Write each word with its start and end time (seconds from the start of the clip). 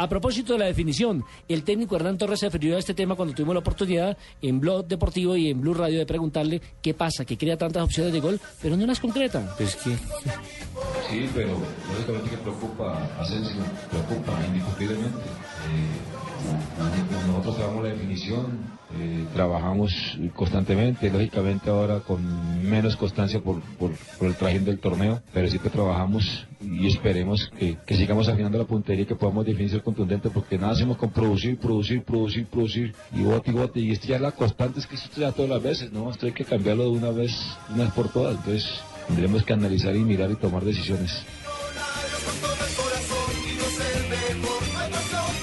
A 0.00 0.08
propósito 0.08 0.54
de 0.54 0.60
la 0.60 0.64
definición, 0.64 1.22
el 1.46 1.62
técnico 1.62 1.94
Hernán 1.94 2.16
Torres 2.16 2.40
se 2.40 2.46
refirió 2.46 2.74
a 2.74 2.78
este 2.78 2.94
tema 2.94 3.16
cuando 3.16 3.34
tuvimos 3.34 3.54
la 3.54 3.60
oportunidad 3.60 4.16
en 4.40 4.58
Blog 4.58 4.86
Deportivo 4.86 5.36
y 5.36 5.50
en 5.50 5.60
Blue 5.60 5.74
Radio 5.74 5.98
de 5.98 6.06
preguntarle 6.06 6.62
qué 6.80 6.94
pasa, 6.94 7.26
que 7.26 7.36
crea 7.36 7.58
tantas 7.58 7.82
opciones 7.82 8.10
de 8.10 8.18
gol, 8.18 8.40
pero 8.62 8.78
no 8.78 8.86
las 8.86 8.98
concreta. 8.98 9.54
Pues 9.58 9.76
que 9.76 9.90
Sí, 9.90 11.28
pero 11.34 11.52
lógicamente 11.92 12.30
que 12.30 12.36
preocupa, 12.38 13.10
Asensio, 13.18 13.60
preocupa 13.90 14.32
indiscutiblemente. 14.46 15.18
Eh, 15.18 16.29
nosotros 17.26 17.56
trabajamos 17.56 17.84
la 17.84 17.90
definición, 17.90 18.46
eh, 18.98 19.26
trabajamos 19.34 20.18
constantemente, 20.34 21.10
lógicamente 21.10 21.70
ahora 21.70 22.00
con 22.00 22.20
menos 22.68 22.96
constancia 22.96 23.40
por, 23.40 23.60
por, 23.78 23.92
el 24.20 24.34
trajín 24.34 24.64
del 24.64 24.78
torneo, 24.78 25.22
pero 25.32 25.48
sí 25.48 25.58
que 25.58 25.70
trabajamos 25.70 26.46
y 26.60 26.88
esperemos 26.88 27.50
que, 27.58 27.76
que 27.86 27.96
sigamos 27.96 28.28
afinando 28.28 28.58
la 28.58 28.64
puntería 28.64 29.04
y 29.04 29.06
que 29.06 29.14
podamos 29.14 29.46
definir 29.46 29.70
ser 29.70 29.82
contundente, 29.82 30.30
porque 30.30 30.58
nada 30.58 30.72
hacemos 30.72 30.96
con 30.96 31.10
producir, 31.10 31.58
producir, 31.58 32.02
producir, 32.02 32.46
producir, 32.46 32.94
y 33.12 33.22
bote 33.22 33.50
y 33.50 33.54
bote, 33.54 33.80
y 33.80 33.92
esto 33.92 34.08
ya 34.08 34.16
es 34.16 34.22
la 34.22 34.32
constante, 34.32 34.80
es 34.80 34.86
que 34.86 34.96
esto 34.96 35.20
ya 35.20 35.32
todas 35.32 35.50
las 35.50 35.62
veces, 35.62 35.92
¿no? 35.92 36.10
Esto 36.10 36.26
hay 36.26 36.32
que 36.32 36.44
cambiarlo 36.44 36.84
de 36.84 36.90
una 36.90 37.10
vez, 37.10 37.32
una 37.72 37.84
vez 37.84 37.92
por 37.92 38.08
todas, 38.08 38.36
entonces 38.36 38.68
tendremos 39.06 39.44
que 39.44 39.52
analizar 39.52 39.94
y 39.94 40.00
mirar 40.00 40.30
y 40.30 40.36
tomar 40.36 40.64
decisiones. 40.64 41.24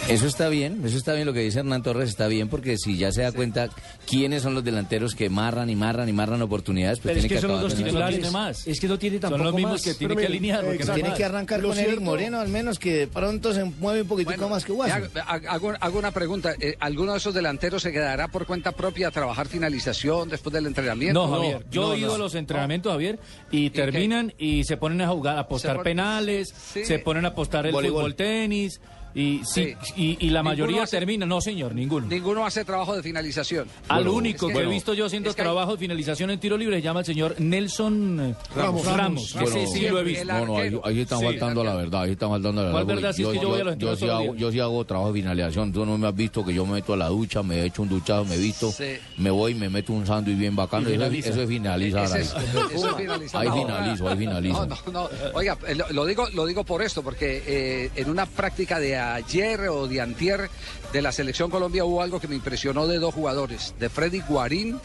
Eso 0.08 0.26
está 0.26 0.48
bien, 0.48 0.82
eso 0.86 0.98
está 0.98 1.14
bien 1.14 1.26
lo 1.26 1.34
que 1.34 1.42
dice 1.42 1.60
Hernán 1.60 1.84
Torres, 1.84 2.08
está 2.08 2.28
bien 2.30 2.48
porque 2.48 2.78
si 2.78 2.98
ya 2.98 3.12
se 3.12 3.24
da 3.24 3.34
cuenta 3.34 3.70
quiénes 4.10 4.42
son 4.42 4.54
los 4.56 4.64
delanteros 4.64 5.16
que 5.16 5.30
marran 5.30 5.70
y 5.70 5.76
marran 5.76 6.08
y 6.08 6.14
marran 6.14 6.42
oportunidades, 6.42 7.00
pues 7.00 7.08
Pero 7.14 7.20
es 7.20 7.22
tiene 7.24 7.30
que 7.30 7.36
que 7.36 7.42
son 7.42 7.50
los 7.50 7.58
acabar 7.60 7.70
dos 7.72 7.78
teniendo- 7.78 8.00
titulares. 8.08 8.32
más. 8.32 8.68
Es 8.68 8.80
que 8.80 8.88
no 8.88 8.98
tiene 8.98 9.20
tampoco 9.20 9.38
Son 9.40 9.46
los 9.48 9.56
mismos 9.56 9.72
más. 9.74 9.82
que 9.84 9.94
tiene 9.96 10.16
que 10.16 10.26
alinear. 10.26 10.64
Tiene 10.94 11.14
que 11.14 11.26
arrancar 11.26 11.60
Lo 11.60 11.70
con 11.70 11.78
Eric 11.78 12.00
Moreno, 12.00 12.40
al 12.40 12.48
menos 12.48 12.80
que 12.80 12.94
de 13.00 13.08
pronto 13.08 13.54
se 13.54 13.66
mueve 13.66 14.04
un 14.04 14.08
poquitico 14.08 14.32
Bueno, 14.32 14.50
más 14.50 14.64
que 14.64 14.72
Guaso. 14.72 14.96
hago, 15.26 16.00
una 16.00 16.12
pregunta. 16.12 16.54
Eh, 16.62 16.78
¿Alguno 16.80 17.12
de 17.12 17.18
esos 17.18 17.34
delanteros 17.34 17.84
se 17.84 17.92
quedará 17.92 18.30
por 18.30 18.46
cuenta 18.46 18.72
propia 18.72 19.10
a 19.10 19.12
trabajar 19.12 19.48
finalización 19.50 20.30
después 20.30 20.54
del 20.54 20.68
entrenamiento? 20.68 21.28
No, 21.28 21.34
Javier, 21.36 21.66
yo 21.70 21.82
no, 21.90 21.94
he 21.94 22.00
ido 22.00 22.08
no. 22.10 22.16
a 22.16 22.18
los 22.20 22.34
entrenamientos, 22.36 22.94
Javier, 22.94 23.20
y 23.52 23.72
terminan 23.72 24.34
y 24.38 24.64
se 24.64 24.78
ponen 24.78 25.02
a 25.02 25.10
jugar, 25.10 25.36
a 25.36 25.42
apostar 25.42 25.84
penales, 25.84 26.54
Sí. 26.74 26.86
se 26.86 27.00
ponen 27.00 27.26
a 27.26 27.30
apostar 27.30 27.66
el 27.66 27.74
fútbol 27.74 28.16
tenis, 28.16 28.77
y, 29.16 29.42
sí, 29.46 29.74
Sí. 29.82 29.94
y, 30.20 30.28
y 30.28 30.30
la 30.30 30.44
mayoría 30.44 30.84
hace- 30.84 30.98
termina, 30.98 31.26
no 31.26 31.42
señor, 31.42 31.74
ninguno. 31.74 32.08
Ninguno 32.08 32.46
hace 32.46 32.64
trabajo 32.66 32.96
de 32.96 33.02
finalización. 33.04 33.68
Al 33.88 34.04
Bueno, 34.04 34.18
único 34.18 34.48
es 34.48 34.54
que, 34.54 34.60
que- 34.60 34.66
he 34.66 34.70
visto 34.70 34.94
yo 34.94 35.06
haciendo 35.08 35.30
es 35.30 35.36
que 35.36 35.42
hay- 35.42 35.46
trabajo 35.46 35.72
de 35.74 35.78
finalización 35.78 36.30
en 36.30 36.40
tiro 36.40 36.58
libre 36.58 36.76
se 36.78 36.82
llama 36.82 37.00
el 37.02 37.06
señor 37.06 37.36
Nelson 37.40 38.20
eh, 38.20 38.36
Ramos. 38.56 38.86
Ramos. 38.86 39.34
Bueno, 39.34 39.48
Ese 39.50 39.68
sí 39.68 39.88
lo 39.88 40.00
he 40.00 40.04
visto. 40.04 40.22
el 40.22 40.28
No, 40.28 40.46
no, 40.46 40.58
ahí, 40.58 40.80
ahí 40.84 41.00
están 41.02 41.20
Sí, 41.20 41.26
faltando 41.26 41.64
la 41.64 41.76
verdad, 41.76 42.04
ahí 42.04 42.12
están 42.12 42.30
faltando 42.30 42.64
la 42.64 42.72
¿Cuál 42.72 42.86
verdad. 42.86 43.10
es 43.12 43.16
que 43.16 43.22
yo 43.24 43.30
voy 43.30 43.38
a 43.40 43.42
los 43.64 43.78
yo, 43.78 43.92
entrenos 43.94 44.00
sí 44.00 44.06
hago, 44.10 44.22
días. 44.22 44.36
yo 44.38 44.52
sí 44.52 44.60
hago 44.60 44.86
trabajo 44.86 45.12
de 45.14 45.20
finalización, 45.22 45.72
tú 45.74 45.86
no 45.86 45.98
me 45.98 46.08
has 46.08 46.16
visto 46.16 46.46
que 46.46 46.54
yo 46.54 46.66
me 46.66 46.74
meto 46.74 46.94
a 46.94 46.98
la 46.98 47.08
ducha, 47.08 47.42
me 47.44 47.64
echo 47.66 47.82
un 47.82 47.90
duchado, 47.90 48.24
me 48.26 48.38
visto, 48.38 48.72
Sí. 48.72 48.98
me 49.18 49.30
voy, 49.32 49.56
me 49.56 49.70
meto 49.70 49.94
un 49.94 50.06
sándwich 50.06 50.38
bien 50.38 50.56
bacano, 50.56 50.90
Y 50.90 50.94
eso, 50.94 51.04
es- 51.04 51.10
finaliza. 51.10 51.30
eso 51.30 51.42
es 51.42 51.48
finalizar. 51.50 52.04
Ese 52.06 52.16
ahí. 52.18 52.22
es- 52.24 52.76
eso 52.76 52.90
es 52.90 52.96
finalizar. 52.96 53.42
Ahí 53.42 53.48
No, 53.48 53.56
finalizo, 53.56 54.10
ahí 54.10 54.18
finalizo. 54.18 54.66
No, 54.66 54.78
no, 54.92 54.92
no. 54.92 55.10
Oiga, 55.34 55.58
eh, 55.68 55.76
lo, 55.76 55.90
lo 55.92 56.06
digo, 56.06 56.28
lo 56.34 56.46
digo 56.46 56.64
por 56.64 56.82
esto, 56.82 57.02
porque 57.04 57.44
eh, 57.48 57.92
en 57.96 58.10
una 58.10 58.26
práctica 58.26 58.80
de 58.80 58.98
ayer 59.16 59.68
o 59.70 59.88
de 59.88 60.02
antier 60.02 60.50
de 60.94 61.02
la 61.02 61.12
selección 61.12 61.50
Colombia 61.50 61.86
hubo 61.86 62.02
algo 62.02 62.20
que 62.20 62.28
me 62.28 62.36
impresionó 62.36 62.88
de 62.88 63.00
dos 63.00 63.14
jugadores, 63.14 63.74
de 63.80 63.90
Freddy 63.90 64.22
Guarín 64.22 64.80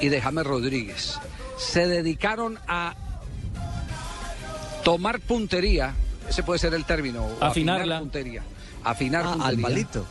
y 0.00 0.08
de 0.08 0.20
James 0.20 0.44
Rodríguez. 0.46 1.18
Se 1.58 1.86
dedicaron 1.88 2.58
a 2.68 2.94
tomar 4.84 5.20
puntería, 5.20 5.94
ese 6.28 6.42
puede 6.42 6.58
ser 6.58 6.74
el 6.74 6.84
término, 6.84 7.26
afinar 7.40 7.86
puntería. 8.00 8.42
Afinar 8.84 9.24
Ah, 9.26 9.32
puntería. 9.32 9.48
al 9.48 9.58
palito. 9.58 10.06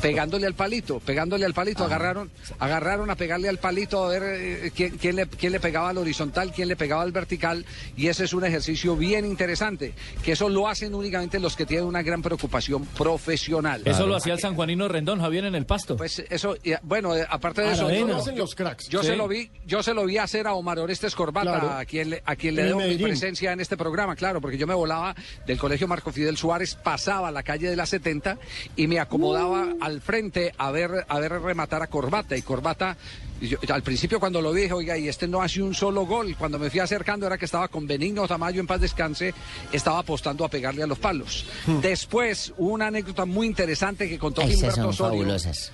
Pegándole 0.00 0.46
al 0.46 0.54
palito, 0.54 1.00
pegándole 1.00 1.44
al 1.44 1.54
palito, 1.54 1.82
Ah. 1.82 1.86
agarraron, 1.86 2.30
agarraron 2.58 3.10
a 3.10 3.16
pegarle 3.16 3.48
al 3.48 3.58
palito 3.58 4.04
a 4.04 4.08
ver 4.08 4.22
eh, 4.24 4.72
quién, 4.74 4.96
quién 4.98 5.16
le, 5.16 5.26
quién 5.26 5.52
le 5.52 5.60
pegaba 5.60 5.90
al 5.90 5.98
horizontal, 5.98 6.52
quién 6.52 6.68
le 6.68 6.76
pegaba 6.76 7.02
al 7.02 7.12
vertical, 7.12 7.64
y 7.96 8.08
ese 8.08 8.24
es 8.24 8.32
un 8.32 8.44
ejercicio 8.44 8.96
bien 8.96 9.24
interesante, 9.24 9.92
que 10.24 10.32
eso 10.32 10.48
lo 10.48 10.68
hacen 10.68 10.94
únicamente 10.94 11.38
los 11.40 11.56
que 11.56 11.66
tienen 11.66 11.86
una 11.86 12.02
gran 12.02 12.22
preocupación 12.22 12.84
profesional. 12.86 13.82
Eso 13.84 14.06
lo 14.06 14.16
hacía 14.16 14.34
el 14.34 14.40
sanjuanino 14.40 14.88
Rendón, 14.88 15.20
Javier, 15.20 15.44
en 15.44 15.54
el 15.54 15.66
pasto. 15.66 15.96
Pues 15.96 16.22
eso, 16.30 16.56
y, 16.62 16.72
bueno, 16.82 17.16
eh, 17.16 17.26
aparte 17.28 17.62
de 17.62 17.68
Ah, 17.68 17.72
eso, 17.72 17.82
yo, 17.82 17.88
vena. 17.88 18.08
yo- 18.12 18.16
Hacen 18.18 18.36
yo- 18.36 18.46
cracks. 18.46 18.88
yo 18.88 19.00
Sí. 19.02 19.08
se 19.08 19.16
lo 19.16 19.28
vi, 19.28 19.50
yo 19.66 19.82
se 19.82 19.94
lo 19.94 20.04
vi 20.04 20.18
hacer 20.18 20.46
a 20.46 20.54
Omar 20.54 20.78
Orestes 20.78 21.14
Corbata, 21.14 21.60
Claro. 21.60 21.70
a 21.72 21.84
quien 21.84 22.10
le, 22.10 22.22
a 22.24 22.36
quien 22.36 22.54
le 22.54 22.64
debo 22.64 22.80
mi 22.80 22.96
presencia 22.96 23.52
en 23.52 23.60
este 23.60 23.76
programa, 23.76 24.16
claro, 24.16 24.40
porque 24.40 24.58
yo 24.58 24.66
me 24.66 24.74
volaba 24.74 25.14
del 25.46 25.58
colegio 25.58 25.88
Marco 25.88 26.12
Fidel 26.12 26.36
Suárez, 26.36 26.74
pasaba 26.74 27.28
a 27.28 27.30
la 27.32 27.42
calle 27.42 27.68
de 27.70 27.76
la 27.76 27.86
70 27.86 28.38
y 28.76 28.86
me 28.86 29.00
acomodaba 29.00 29.68
al 29.86 30.00
frente 30.00 30.52
a 30.58 30.72
ver, 30.72 31.06
a 31.08 31.20
ver 31.20 31.32
rematar 31.40 31.80
a 31.80 31.86
Corbata. 31.86 32.36
Y 32.36 32.42
Corbata, 32.42 32.96
yo- 33.40 33.58
al 33.72 33.82
principio 33.84 34.18
cuando 34.18 34.40
lo 34.42 34.52
dije, 34.52 34.72
oiga, 34.72 34.98
y 34.98 35.06
este 35.08 35.28
no 35.28 35.40
hace 35.42 35.62
un 35.62 35.74
solo 35.74 36.04
gol. 36.06 36.34
Cuando 36.36 36.58
me 36.58 36.70
fui 36.70 36.80
acercando 36.80 37.24
era 37.26 37.38
que 37.38 37.44
estaba 37.44 37.68
con 37.68 37.86
Benigno 37.86 38.26
Tamayo 38.26 38.60
en 38.60 38.66
paz 38.66 38.80
descanse, 38.80 39.32
estaba 39.72 40.00
apostando 40.00 40.44
a 40.44 40.48
pegarle 40.48 40.82
a 40.82 40.86
los 40.88 40.98
palos. 40.98 41.46
Después, 41.80 42.52
hubo 42.58 42.72
una 42.72 42.88
anécdota 42.88 43.24
muy 43.26 43.46
interesante 43.46 44.08
que 44.08 44.18
contó 44.18 44.40
Esas 44.42 44.54
Gilberto 44.56 44.76
son 44.80 44.86
Osorio. 44.90 45.20
fabulosas. 45.20 45.72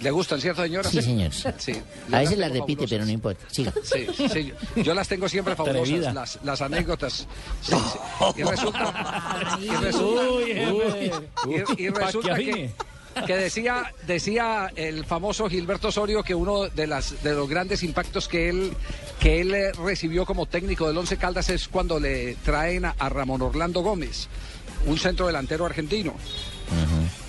¿Le 0.00 0.10
gustan, 0.10 0.40
cierto, 0.40 0.62
señora? 0.62 0.88
Sí, 0.90 1.00
señor. 1.02 1.30
Sí. 1.58 1.74
A 2.10 2.18
veces 2.20 2.36
las 2.38 2.50
repite, 2.50 2.88
pero 2.88 3.04
no 3.04 3.10
importa. 3.12 3.44
Siga. 3.50 3.72
Sí, 3.84 4.06
sí, 4.32 4.52
yo- 4.82 4.94
las 4.94 5.06
tengo 5.06 5.28
siempre 5.28 5.54
fabulosas, 5.54 6.14
las, 6.14 6.38
las 6.42 6.60
anécdotas. 6.62 7.28
Sí, 7.60 7.74
sí. 7.76 7.98
Y 8.40 8.42
resulta, 8.42 9.58
y 9.60 9.68
resulta, 9.68 10.32
y- 11.78 11.88
resulta 11.90 12.34
que. 12.36 12.70
Que 13.26 13.36
decía, 13.36 13.92
decía 14.06 14.72
el 14.76 15.04
famoso 15.04 15.48
Gilberto 15.48 15.88
Osorio 15.88 16.22
que 16.22 16.34
uno 16.34 16.68
de, 16.68 16.86
las, 16.86 17.22
de 17.22 17.34
los 17.34 17.48
grandes 17.48 17.82
impactos 17.82 18.28
que 18.28 18.48
él, 18.48 18.72
que 19.20 19.40
él 19.40 19.54
eh, 19.54 19.72
recibió 19.72 20.24
como 20.26 20.46
técnico 20.46 20.86
del 20.86 20.98
Once 20.98 21.16
Caldas 21.16 21.50
es 21.50 21.68
cuando 21.68 22.00
le 22.00 22.34
traen 22.44 22.84
a, 22.84 22.94
a 22.98 23.08
Ramón 23.08 23.42
Orlando 23.42 23.80
Gómez, 23.82 24.28
un 24.86 24.98
centro 24.98 25.26
delantero 25.26 25.66
argentino. 25.66 26.14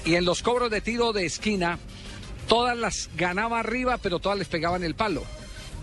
Y 0.05 0.15
en 0.15 0.25
los 0.25 0.41
cobros 0.41 0.69
de 0.69 0.81
tiro 0.81 1.11
de 1.11 1.25
esquina, 1.25 1.79
todas 2.47 2.77
las 2.77 3.09
ganaba 3.15 3.59
arriba, 3.59 3.97
pero 3.97 4.19
todas 4.19 4.37
les 4.37 4.47
pegaban 4.47 4.83
el 4.83 4.95
palo. 4.95 5.23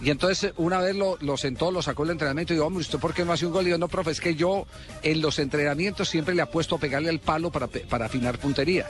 Y 0.03 0.11
entonces 0.11 0.55
una 0.57 0.81
vez 0.81 0.97
lo, 0.97 1.19
lo 1.21 1.37
sentó, 1.37 1.71
lo 1.71 1.83
sacó 1.83 2.05
el 2.05 2.11
entrenamiento 2.11 2.53
y 2.53 2.57
dijo, 2.57 2.67
hombre, 2.67 2.81
¿usted 2.81 2.99
por 2.99 3.13
qué 3.13 3.25
no 3.25 3.33
hace 3.33 3.45
un 3.45 3.53
gol? 3.53 3.67
Y 3.67 3.71
yo, 3.71 3.79
no, 3.79 3.89
profe, 3.89 4.13
es 4.13 4.21
que 4.21 4.35
yo 4.35 4.67
en 5.03 5.21
los 5.21 5.39
entrenamientos 5.39 6.09
siempre 6.09 6.35
le 6.35 6.43
apuesto 6.43 6.77
a 6.77 6.79
pegarle 6.79 7.11
al 7.11 7.21
palo 7.21 7.51
para, 7.51 7.67
para 7.67 8.07
afinar 8.07 8.39
puntería. 8.39 8.87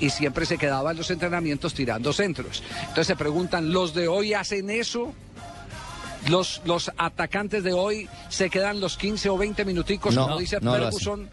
Y 0.00 0.10
siempre 0.10 0.46
se 0.46 0.58
quedaba 0.58 0.92
en 0.92 0.96
los 0.96 1.10
entrenamientos 1.10 1.74
tirando 1.74 2.12
centros. 2.12 2.62
Entonces 2.80 3.06
se 3.08 3.16
preguntan, 3.16 3.72
¿los 3.72 3.94
de 3.94 4.08
hoy 4.08 4.34
hacen 4.34 4.70
eso? 4.70 5.12
Los, 6.28 6.62
los 6.64 6.90
atacantes 6.96 7.64
de 7.64 7.72
hoy 7.72 8.08
se 8.28 8.50
quedan 8.50 8.80
los 8.80 8.96
15 8.96 9.30
o 9.30 9.38
20 9.38 9.64
minuticos, 9.64 10.14
No, 10.14 10.24
como 10.24 10.38
dice 10.38 10.58
no 10.60 10.72
Ferguson, 10.72 11.28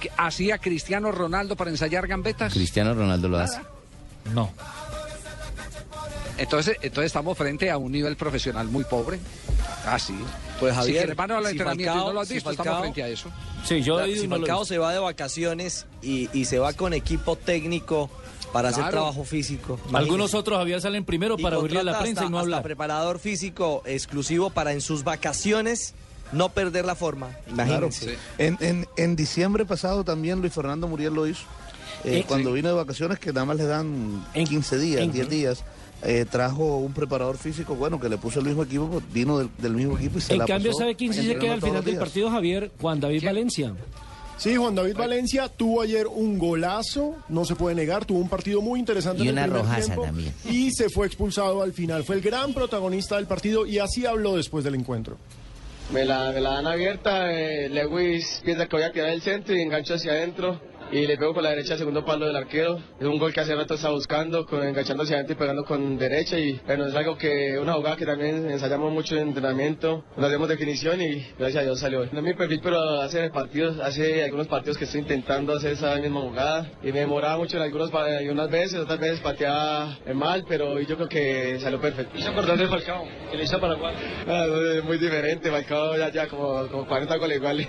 que 0.00 0.10
hacía 0.16 0.58
Cristiano 0.58 1.12
Ronaldo 1.12 1.56
para 1.56 1.70
ensayar 1.70 2.06
gambetas. 2.06 2.52
Cristiano 2.52 2.94
Ronaldo 2.94 3.28
lo 3.28 3.38
hace. 3.38 3.60
No. 4.34 4.50
Entonces, 6.38 6.76
entonces 6.80 7.06
estamos 7.06 7.36
frente 7.36 7.70
a 7.70 7.76
un 7.76 7.92
nivel 7.92 8.16
profesional 8.16 8.66
muy 8.68 8.84
pobre. 8.84 9.20
Ah, 9.86 9.98
sí. 9.98 10.14
Pues 10.60 10.74
Javier, 10.74 11.08
si 11.08 11.14
van 11.14 11.30
al 11.32 11.44
si 11.44 11.50
entrenamiento 11.52 11.92
y 11.92 11.96
Falcao- 11.96 12.06
no 12.06 12.12
lo 12.12 12.20
has 12.20 12.28
si 12.28 12.34
visto, 12.34 12.50
Falcao- 12.50 12.58
estamos 12.60 12.80
frente 12.82 13.02
a 13.02 13.08
eso. 13.08 13.28
Sí, 13.64 13.82
yo 13.82 14.00
he 14.00 14.08
ido 14.10 14.18
si 14.20 14.24
y 14.24 14.28
no 14.28 14.36
Falcao 14.36 14.64
se 14.64 14.78
va 14.78 14.92
de 14.92 14.98
vacaciones 14.98 15.86
y, 16.02 16.28
y 16.38 16.44
se 16.44 16.58
va 16.58 16.72
con 16.74 16.92
equipo 16.92 17.36
técnico 17.36 18.10
para 18.52 18.68
hacer 18.68 18.82
Claro. 18.82 18.96
trabajo 18.98 19.24
físico. 19.24 19.78
Algunos 19.92 20.34
otros, 20.34 20.58
Javier, 20.58 20.80
salen 20.80 21.04
primero 21.04 21.36
Y 21.38 21.42
para 21.42 21.58
oírle 21.58 21.80
a 21.80 21.82
la 21.84 21.98
prensa 21.98 22.22
y 22.22 22.24
hasta- 22.24 22.30
no 22.30 22.36
hasta 22.38 22.44
hablar. 22.46 22.62
preparador 22.62 23.18
físico 23.18 23.82
exclusivo 23.86 24.50
para 24.50 24.72
en 24.72 24.80
sus 24.80 25.02
vacaciones 25.04 25.94
no 26.32 26.48
perder 26.50 26.84
la 26.84 26.94
forma. 26.94 27.30
Imagínense. 27.48 28.18
En, 28.38 28.56
en, 28.60 28.86
en 28.96 29.16
diciembre 29.16 29.64
pasado 29.64 30.04
también 30.04 30.40
Luis 30.40 30.52
Fernando 30.52 30.86
Muriel 30.88 31.14
lo 31.14 31.26
hizo. 31.26 31.42
Eh, 32.04 32.18
Eh, 32.20 32.24
cuando 32.26 32.50
sí. 32.50 32.54
vino 32.56 32.68
de 32.68 32.74
vacaciones, 32.74 33.18
que 33.18 33.32
nada 33.32 33.44
más 33.46 33.56
le 33.56 33.64
dan 33.66 34.24
15 34.32 34.78
días, 34.78 35.02
en- 35.02 35.12
10 35.12 35.28
días, 35.28 35.64
eh, 36.02 36.24
trajo 36.30 36.78
un 36.78 36.92
preparador 36.92 37.36
físico, 37.36 37.74
bueno, 37.74 38.00
que 38.00 38.08
le 38.08 38.16
puso 38.18 38.40
el 38.40 38.46
mismo 38.46 38.62
equipo, 38.62 39.02
vino 39.12 39.38
del, 39.38 39.50
del 39.58 39.72
mismo 39.74 39.96
equipo 39.98 40.18
y 40.18 40.20
se 40.20 40.32
En 40.32 40.38
la 40.40 40.46
cambio, 40.46 40.70
pasó 40.70 40.80
¿sabe 40.80 40.94
quién 40.96 41.12
sí 41.12 41.26
se 41.26 41.36
queda 41.36 41.54
al 41.54 41.62
final 41.62 41.84
del 41.84 41.96
partido, 41.96 42.30
Javier? 42.30 42.70
Juan 42.80 43.00
David 43.00 43.24
Valencia. 43.24 43.74
Sí, 44.38 44.56
Juan 44.56 44.74
David 44.74 44.96
Valencia 44.96 45.48
tuvo 45.48 45.82
ayer 45.82 46.06
un 46.06 46.38
golazo, 46.38 47.14
no 47.28 47.44
se 47.44 47.54
puede 47.56 47.74
negar, 47.76 48.06
tuvo 48.06 48.20
un 48.20 48.28
partido 48.30 48.62
muy 48.62 48.78
interesante 48.80 49.22
Y 49.22 49.28
en 49.28 49.36
el 49.36 49.50
una 49.50 49.58
rojaza 49.60 49.82
tiempo, 49.84 50.02
también. 50.04 50.32
y 50.48 50.70
se 50.70 50.88
fue 50.88 51.06
expulsado 51.06 51.60
al 51.62 51.74
final. 51.74 52.04
Fue 52.04 52.16
el 52.16 52.22
gran 52.22 52.54
protagonista 52.54 53.16
del 53.16 53.26
partido 53.26 53.66
y 53.66 53.78
así 53.78 54.06
habló 54.06 54.36
después 54.36 54.64
del 54.64 54.76
encuentro. 54.76 55.18
Me 55.92 56.06
la, 56.06 56.30
me 56.32 56.40
la 56.40 56.54
dan 56.54 56.66
abierta, 56.68 57.30
eh, 57.32 57.68
Lewis 57.68 58.40
piensa 58.42 58.66
que 58.66 58.76
voy 58.76 58.84
a 58.86 58.92
tirar 58.92 59.10
el 59.10 59.20
centro 59.20 59.54
y 59.54 59.60
engancho 59.60 59.94
hacia 59.94 60.12
adentro 60.12 60.58
y 60.92 61.06
le 61.06 61.16
pego 61.16 61.34
con 61.34 61.42
la 61.42 61.50
derecha 61.50 61.74
al 61.74 61.78
segundo 61.78 62.04
palo 62.04 62.26
del 62.26 62.36
arquero. 62.36 62.80
Es 62.98 63.06
un 63.06 63.18
gol 63.18 63.32
que 63.32 63.40
hace 63.40 63.54
rato 63.54 63.74
estaba 63.74 63.94
buscando, 63.94 64.46
con, 64.46 64.66
enganchando 64.66 65.04
hacia 65.04 65.16
adentro 65.16 65.34
y 65.34 65.38
pegando 65.38 65.64
con 65.64 65.98
derecha 65.98 66.38
y 66.38 66.60
bueno, 66.66 66.86
es 66.86 66.94
algo 66.94 67.16
que, 67.16 67.58
una 67.58 67.74
jugada 67.74 67.96
que 67.96 68.06
también 68.06 68.50
ensayamos 68.50 68.92
mucho 68.92 69.16
en 69.16 69.28
entrenamiento, 69.28 70.04
nos 70.16 70.26
hacemos 70.26 70.48
definición 70.48 71.00
y 71.00 71.26
gracias 71.38 71.62
a 71.62 71.64
Dios 71.64 71.80
salió. 71.80 72.06
No 72.12 72.18
es 72.18 72.24
mi 72.24 72.34
perfil, 72.34 72.60
pero 72.62 73.00
hace 73.00 73.30
partidos, 73.30 73.78
hace 73.80 74.24
algunos 74.24 74.48
partidos 74.48 74.78
que 74.78 74.84
estoy 74.84 75.00
intentando 75.00 75.54
hacer 75.54 75.72
esa 75.72 75.94
misma 75.96 76.20
jugada 76.20 76.70
y 76.82 76.92
me 76.92 77.00
demoraba 77.00 77.36
mucho 77.36 77.56
en 77.56 77.62
algunos, 77.62 77.92
algunas 77.92 78.50
veces, 78.50 78.80
otras 78.80 78.98
veces 78.98 79.20
pateaba 79.20 79.98
mal, 80.14 80.44
pero 80.48 80.80
yo 80.80 80.96
creo 80.96 81.08
que 81.08 81.58
salió 81.60 81.80
perfecto. 81.80 82.18
Hizo 82.18 82.30
acordar 82.30 82.56
de 82.56 82.66
Falcao, 82.66 83.04
que 83.30 83.36
le 83.36 83.44
hizo 83.44 83.60
Paraguay. 83.60 83.94
Ah, 84.26 84.46
muy 84.84 84.98
diferente, 84.98 85.50
Falcao 85.50 85.96
ya, 85.96 86.10
ya 86.10 86.28
como, 86.28 86.66
como 86.68 86.86
40 86.86 87.16
goles 87.16 87.36
iguales. 87.36 87.68